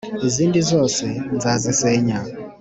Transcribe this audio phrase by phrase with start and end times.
[0.27, 1.05] izindi zose
[1.35, 2.19] nzazisenya.